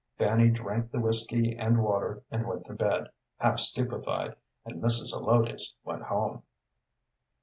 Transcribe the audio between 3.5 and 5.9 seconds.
stupefied, and Mrs. Zelotes